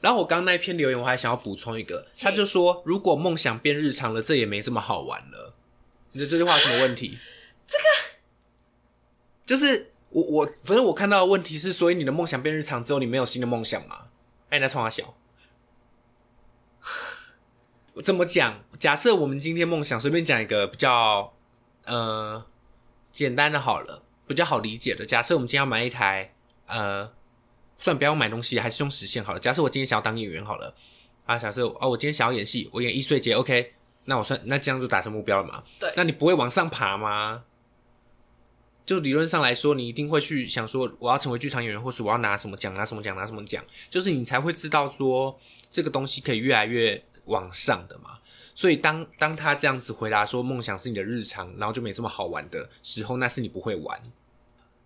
[0.00, 5.54] 然后我刚刚那一篇留言，我还想要补充一个，他就说，如果梦想变日常了，这也没这么好玩了。
[6.12, 7.18] 你觉得这句话有什么问题？
[7.66, 7.84] 这个
[9.44, 14.08] 就是我我反正我看到的问题是，所以你的梦想变日常之后，你没有新的梦想吗？
[14.50, 15.14] 哎，你在冲他小。
[17.94, 18.64] 我 怎么讲？
[18.78, 21.34] 假设我们今天梦想随便讲一个比较
[21.84, 22.46] 呃
[23.10, 25.04] 简单的好了，比较好理解的。
[25.04, 26.32] 假设我们今天要买一台
[26.66, 27.12] 呃，
[27.78, 29.40] 算不要买东西，还是用实现好了。
[29.40, 30.74] 假设我今天想要当演员好了
[31.24, 33.72] 啊，假设哦，我今天想要演戏，我演易碎节，OK，
[34.04, 35.62] 那我算那这样就达成目标了嘛？
[35.78, 37.44] 对那你不会往上爬吗？
[38.84, 45.38] 就理论上来说，你一定会去想说，我要成为剧场演员，或是我要拿什么奖，拿什么奖，拿什么奖，就是你才会知道说
[45.70, 48.18] 这个东西可以越来越往上的嘛。
[48.54, 54.00] 所以当当他这样子回答说梦想是你的日常，然后就没这么好玩的时候，那是你不会玩。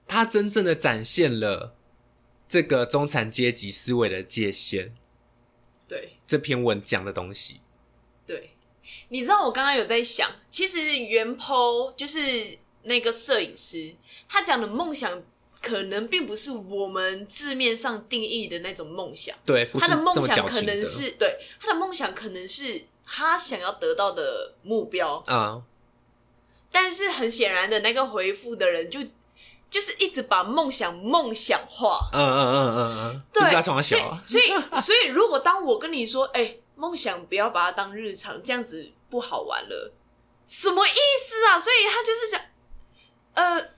[0.09, 1.77] 他真正的展现了
[2.53, 4.95] 这个中产阶级思维的界限。
[5.89, 6.19] 对。
[6.27, 7.61] 这篇文讲的东西，
[8.27, 8.51] 对，
[9.09, 13.95] 你知道我刚刚有在想，其实原 po 就是那个摄影师，
[14.29, 15.23] 他讲的梦想。
[15.63, 25.63] 可能并不是我们字面上定义的那种梦想，对，他的梦想可能是对他的梦想可能是他想要得到的目标，啊、
[26.73, 28.99] 但是很显然的那个回复的人就
[29.73, 39.95] 就是一直把梦想梦想化，嗯嗯嗯嗯嗯，就对，不要从他所以小啊，所以所以如果当我跟你说，哎、梦想不要把它当日常，这样子不好玩了，
[40.47, 41.59] 什么意思啊？
[41.59, 42.41] 所以他就是想，
[43.33, 43.71] 呃，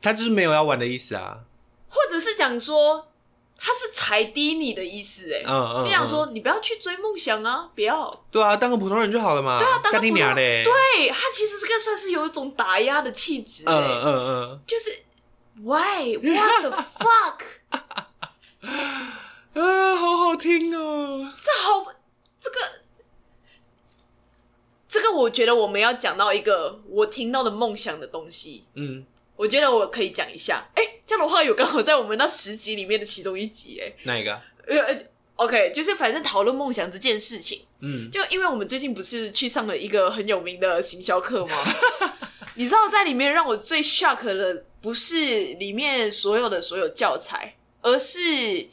[0.00, 1.40] 他就是没有要玩的意思啊。
[1.90, 3.08] 或者是讲说
[3.58, 8.24] 他是踩低你的意思、欸，哎、嗯嗯，就想说嗯你不要去追梦想啊，不要。
[8.30, 9.58] 对啊，当个普通人就好了嘛。
[9.58, 10.62] 对啊当个普通人嘞！
[10.62, 14.06] 对他其实这个算是有一种打压的气质、欸，嗯嗯
[14.52, 14.90] 嗯就是
[15.62, 17.40] Why what the fuck？
[19.54, 21.32] 啊，好好听哦。
[21.42, 21.86] 这好，
[22.38, 22.56] 这个，
[24.86, 28.66] 这个，我觉得我们要讲到一个我听到的梦想的东西。
[28.74, 30.66] 嗯，我觉得我可以讲一下。
[30.74, 33.80] 哎、这样的话有刚好在我们那十集里面的其中一集。
[33.80, 34.32] 哎，哪一个？
[34.66, 34.98] 呃呃
[35.36, 41.56] ，OK，就是反正讨论梦想这件事情，嗯就因为我们最近不是去上了一个很有名的行销课吗？
[42.56, 45.14] 你知道在里面让我最 shock 的不是
[45.54, 48.66] 里面所有的所有教材，而是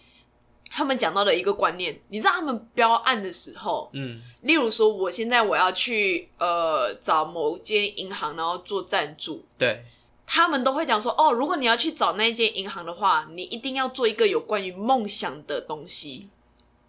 [0.72, 2.00] 他们讲到的一个观念。
[2.08, 9.84] 你知道他们标案的时候，嗯例如说我现在我要去呃找某间银行，然后做赞助，对，
[10.26, 16.30] 他们都会讲说，哦，如果你要去找那一间银行的话，你一定要做一个有关于梦想的东西。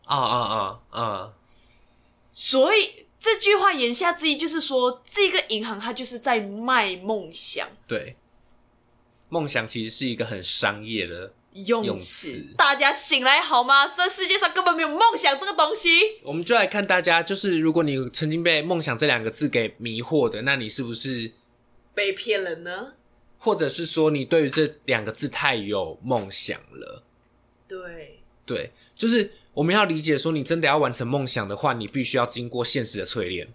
[0.05, 1.33] 啊啊啊啊，
[2.33, 8.17] 所以这句话言下之意就是说，这个银行它就是在卖梦想对。
[9.31, 11.33] 梦想其实是一个很商业的，
[11.67, 12.55] 用词。
[12.57, 13.87] 大家醒来好吗？
[13.87, 16.21] 这世界上根本没有梦想这个东西。
[16.23, 21.33] 我们就来看大家，就是如果你曾经被“梦想”这两个字给迷惑的，那你是不是，
[21.95, 22.93] 被骗了呢？
[23.45, 27.03] 或者是说你对于这两个字太有梦想了？
[27.69, 33.47] 对，对，就是我们要理解说，你真的要完成梦想的话，你必须要经过现实的淬炼。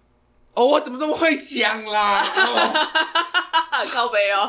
[0.54, 2.22] 哦，我怎么这么会讲啦？
[2.22, 4.48] 哦靠背哦。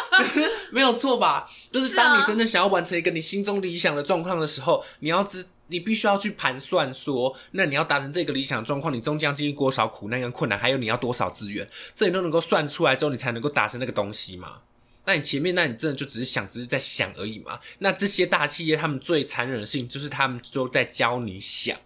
[0.70, 1.48] 没有错吧？
[1.72, 14.60] 就是当你真的想要完成一个你心中理想的状况的时候，你要知，你必须要去盘算说，那你要达成这个理想状况，你终将经历多少苦难跟困难，还有你要多少资源，这你都能够算出来之后，你才能够达成那个东西嘛。
[15.04, 17.60] 那你前面，那你真的就只是想，只是在想而已嘛？
[17.78, 21.76] 那这些大企业他们最残忍的事情，就是他们都在教你想。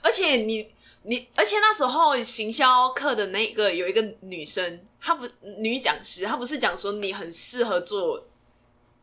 [0.00, 0.70] 而且你
[1.02, 8.26] 你，而且那时候行销课的那个有一个女生，她不女讲师，她不是讲说你很适合做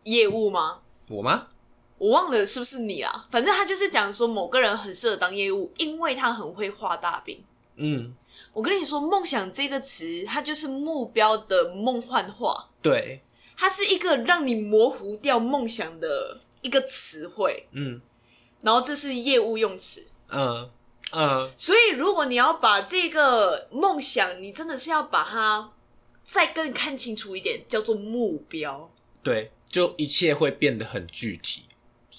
[0.03, 0.79] 业务吗？
[1.09, 1.47] 我吗？
[1.99, 7.43] 我忘了是不是你啦，反正他就是讲说某个人很适合当业务，因为他很会画大饼。
[7.75, 8.15] 嗯，
[8.51, 13.21] 我跟你说，梦想这个词，它就是目标的梦幻化，对，
[13.55, 18.01] 它是一个让你模糊掉梦想的一个词汇，嗯
[18.61, 20.05] 然后这是业务用词。
[20.29, 20.69] 嗯
[21.11, 25.71] 嗯，所以，如果你要把这个梦想，你真的是要把它
[26.21, 28.91] 再更看清楚一点，叫做目标。
[29.23, 31.63] 对，就一切会变得很具体。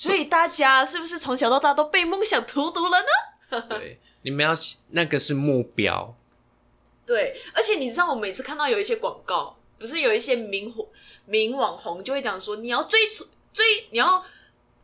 [0.01, 3.61] 所以大家是不是从小到大都被梦想荼毒了呢？
[3.69, 4.53] 对，你们要
[4.93, 6.17] 那个是目标，
[7.05, 10.89] 对，而且你知道，我每次看到有一些广告，不是有一些名红
[11.27, 14.25] 名网红就会讲说，你要追出追，你要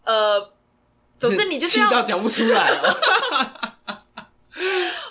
[0.05, 0.53] 呃，
[1.19, 1.91] 总之你就是气要。
[1.91, 3.01] 到讲不出来了。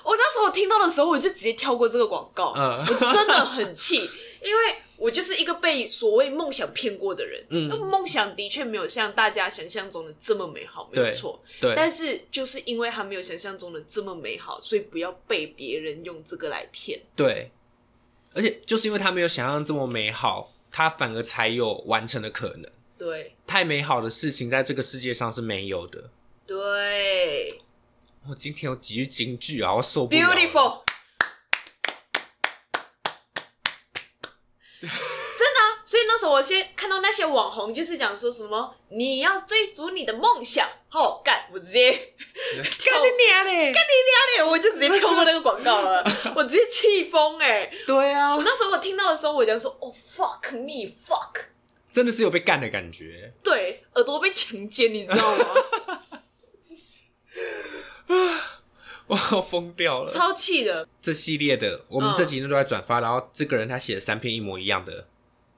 [0.03, 4.07] 我那时候听到的时候，我就直接跳过这个广告，嗯我真的很气，
[4.43, 7.43] 因为我就是一个被所谓梦想骗过的人。
[7.49, 11.41] 嗯那梦想的确没有像大家想象中的这么美好，没有错。
[11.59, 17.01] 对，但是就是因为他没有想象中的这么美好，所以不要被别人用这个来骗。
[17.15, 17.51] 对，
[18.33, 22.71] 而且就是因为他没有想象这么美好，他反而才有完成的可能。
[22.97, 26.09] 对太美好的事情在这个世界上是没有的。
[26.47, 27.61] 对
[28.29, 30.35] 我今天有几句金句啊，我受不了了。
[30.35, 30.84] ，beautiful。
[35.37, 43.73] 真的啊，所以那时候我先看到那些网红，就是讲说什么你要追逐你的梦想，好干，我直接跳干你娘嘞！
[43.73, 43.79] 差
[44.35, 46.03] 点我就直接跳过那个广告了，
[46.35, 47.71] 我直接气疯哎！
[47.85, 51.45] 对啊我，那时候我听到的时候，我讲说哦 fuck me fuck，
[51.91, 53.33] 真的是有被干的感觉。
[53.43, 55.45] 对，耳朵被强奸，你知道吗？
[59.07, 60.11] 我要疯掉了。
[60.11, 65.07] 超气的，这系列的，我们嗯这几天都在转发，然后这个人他写了三篇一模一样的、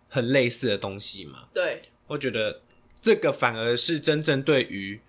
[0.10, 1.48] 很类似的东西嘛。
[1.54, 2.62] 对我觉得
[3.02, 5.00] 这个反而是真正对于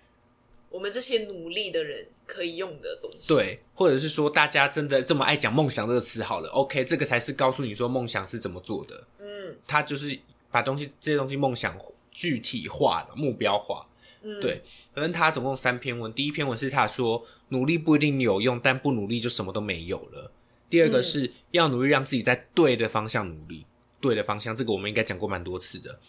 [0.69, 9.07] 我们这些努力的人可以用的东西。，对，或者是说大家真的这么爱讲梦想这个词好了，OK，这个才是告诉你说梦想是怎么做的。
[9.19, 10.17] 嗯他就是
[10.51, 11.77] 把东西这些东西梦想
[12.11, 13.85] 具体化了、目标化。
[14.21, 14.61] 嗯，对，
[14.93, 20.31] 反正他总共三篇文，第一篇文是他说努力不一定有用，但不努力就什么都没有了。
[20.69, 23.65] 第二个是要努力让自己在对的方向努力，
[23.99, 25.99] 对的方向，这个我们应该讲过蛮多次的。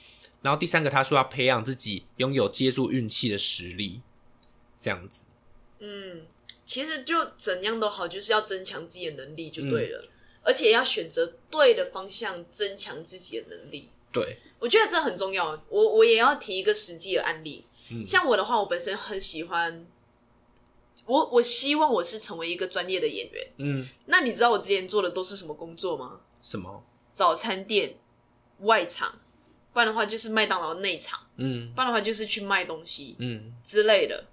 [0.43, 4.01] 然后第三个他说要培养自己拥有接住运气的实力，
[4.79, 5.25] 这样子。
[5.79, 6.23] 嗯，
[6.65, 10.09] 其实就怎样都好，就是要增强自己的能力就对嗯了，
[10.43, 13.89] 而且要选择对的方向，增强自己的能力。
[14.13, 15.63] 对，我觉得这很重要。
[15.69, 19.87] 我我也要提一个实际的案例，嗯像我的话，我本身很喜欢，
[21.07, 23.49] 我我希望我是成为一个专业的演员。
[23.57, 26.21] 嗯，那你知道我之前做的都是什么工作吗？
[26.43, 26.85] 什么？
[27.13, 27.97] 早餐店
[28.61, 29.19] 外场，
[29.73, 34.27] 不然的话就是麦当劳内场，嗯不然的话就是去卖东西嗯，之类的。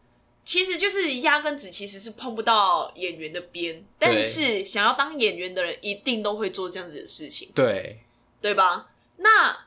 [0.45, 7.99] 其实就是压根子其实是碰不到演员的边，但是想要当演员的人一定都会做这样子的事情，对，
[8.39, 8.89] 对吧？
[9.17, 9.65] 那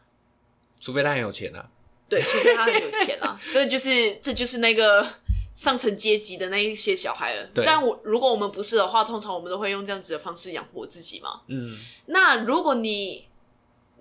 [0.80, 1.70] 除非他很有钱啊。
[2.10, 5.08] 对，除非他很有钱啊， 这就是这就是那个
[5.54, 7.48] 上层阶级的那一些小孩了。
[7.54, 11.42] 对但我如果我们不是的话，通常我们都会用这样子的方式养活自己嘛。
[11.46, 13.28] 嗯那如果你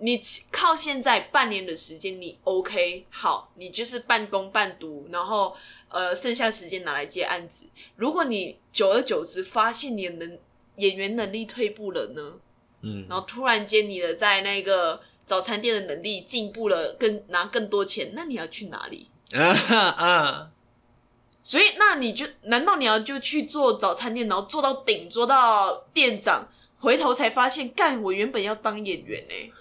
[0.02, 5.54] 你靠现在半年的时间，你 OK 好，你就是半工半读，然后
[5.88, 7.66] 呃剩下的时间拿来接案子。
[7.96, 10.38] 如果你久而久之发现你的能
[10.76, 12.32] 演员能力退步了呢？
[12.82, 14.98] 嗯，然后突然间你的在那个
[15.30, 19.06] 早餐店的能力进步了，更拿更多钱，那你要去哪里？
[19.32, 20.50] 啊啊，
[21.40, 26.48] 所以那你就难道你要就去做早餐店，然后做到顶，做到店长，
[26.80, 29.52] 回头才发现，干我原本要当演员呢、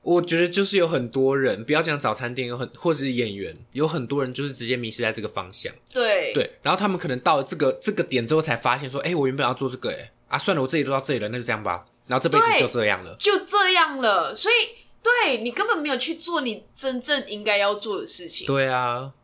[0.00, 5.70] 我觉得就是有很多人，不要讲早餐店，有很或者是演员，有很多人就是直接迷失在这个方向。
[5.92, 11.84] 对对，然后他们可能到了这个这个点之后，才发现说，哎、我原本要做这个、哎啊，算了，我这里都到这里了，那就这样吧。
[12.12, 13.16] 然后这辈子就这样了。
[13.18, 14.34] 就这样了。
[14.34, 14.54] 所以
[15.02, 19.14] 对你根本没有去做你真正应该要做的事情，对啊，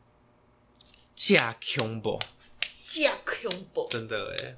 [1.14, 2.18] 假 combo，
[2.82, 3.86] 架恐怖。
[3.90, 4.56] 真的哎，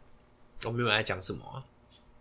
[0.64, 1.64] 我没有在讲什么啊。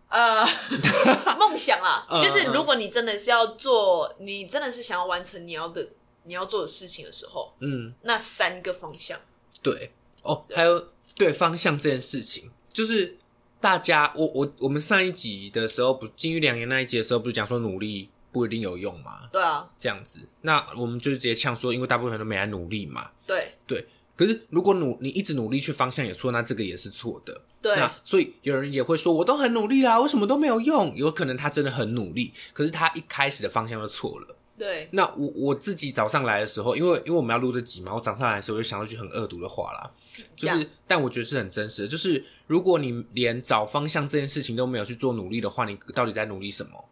[0.10, 0.44] 呃，
[1.38, 5.88] 梦想啦，嗯就是如果你真的是要做，你真的是想要完成你要的
[6.24, 9.20] 你要做的事情的时候，嗯，那三个方向，
[9.62, 9.92] 对
[10.24, 13.20] 哦，还有对方向这件事情，就是
[13.62, 19.28] 大家，我我我们上一集的时候，不金玉良言那一集的时候，不是讲说努力不一定有用嘛？
[19.32, 23.10] 对啊，这样子，那我们就直接呛说，因为大部分人都没来努力嘛。
[23.26, 23.54] 对
[24.16, 27.42] 可是如果努你一直努力去方向也错，那这个也是错的。
[27.62, 30.94] 对那所以有人也会说，我都很努力啦，为什么都没有用？
[30.96, 34.36] 有可能他真的很努力，可是他一开始的方向就错了。
[34.58, 39.90] 对那我我自己早上来的时候，因为因为我们要录这集嘛，我早上来的时候我就想到一句很恶毒的话啦，
[40.36, 46.86] 就是，但我觉得是很真实的，就是如果你连找方向这件事情都没有去做努力的话，你到底在努力什么？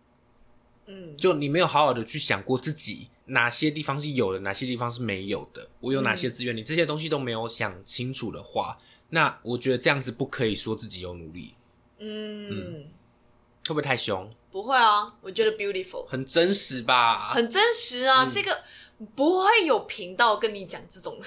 [0.88, 8.78] 嗯，就你没有好好的去想过自己哪些地方是有的，哪些地方是没有的，我有哪些资源，你这些东西都没有想清楚的话，
[9.10, 11.54] 那我觉得这样子不可以说自己有努力，
[12.00, 12.86] 嗯，
[13.66, 14.32] 会不会太凶？
[14.50, 17.34] 不会啊，我觉得 beautiful，很真实吧？
[17.34, 18.32] 很真实啊，嗯。
[18.32, 18.64] 这个
[19.14, 21.20] 不会有频道跟你讲这种，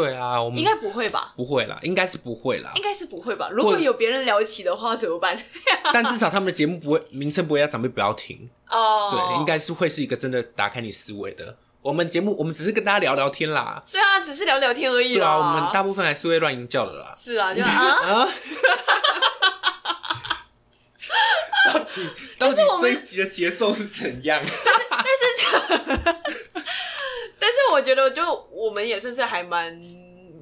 [0.00, 1.32] 对啊，我们应该不会吧？
[1.36, 2.82] 不会啦，应该是不会啦应。
[2.82, 3.48] 该是不会吧？
[3.50, 5.36] 如果有别人聊起的话怎么办？
[5.92, 11.56] 但至少他们的节目不会名称不会让长辈不要听，哦，对，应该是会是一个真的打开你思维的。
[11.80, 15.20] 我们节目我们只是跟大家聊聊天啦，对啊，只是聊聊天而已啦。
[15.20, 17.12] 对啊，我们大部分还是会乱淫叫的啦。
[17.16, 18.28] 是啊，就啊，啊！
[21.72, 24.42] 到底到底我们这一集的节奏是怎样？
[24.90, 25.24] 但是
[27.72, 29.78] 我觉得就我们也算是还蛮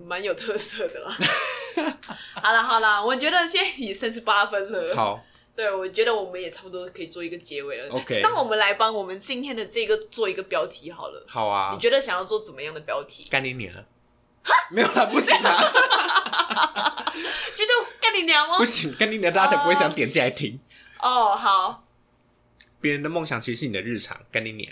[0.04, 1.16] 蛮有特色的啦。
[2.40, 4.94] 好啦好啦，我觉得现在也三十八分了。
[4.94, 5.22] 好
[5.54, 7.88] 对，我觉得我们也差不多可以做一个结尾了。
[7.90, 11.24] ，OK，那我们来帮我们今天的这个做一个标题好了。
[11.28, 13.26] 好啊你，觉得想要做怎么样的标题？
[13.30, 13.72] 干你娘！
[14.70, 15.58] 没有啦，不行啦，
[17.56, 18.64] 就就干你娘吗不？
[18.64, 20.60] 行，干你娘，大家才不会想点进来听。
[21.00, 21.84] 哦，好。
[22.80, 24.70] 别人的梦想其实是你的日常，干你娘！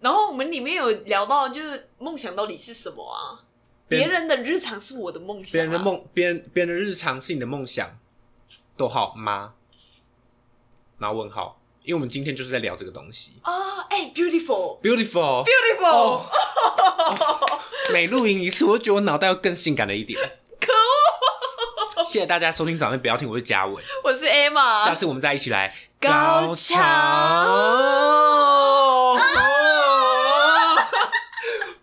[0.00, 3.40] 然后我们里面有聊到，就是梦想到底是什么啊？
[3.88, 7.98] 别别人的日常是我的梦想、啊，别人的梦，别人别人的日常是你的梦想，
[8.76, 9.54] 逗号吗？
[10.98, 13.32] 然后问号，因为我们今天就是在聊这个东西。
[13.42, 13.52] 啊，
[13.90, 15.44] 哎、b e a u t i f u l，beautiful。
[15.44, 16.26] beautiful，、哦。
[17.92, 20.18] 每录音一次，我就觉得我脑袋要更性感了一点。
[20.60, 22.04] 可恶！
[22.04, 25.74] 谢谢大家收听早上不要听，我是嘉伟，我是 Emma，下次我们再一起来。
[26.00, 26.76] 高潮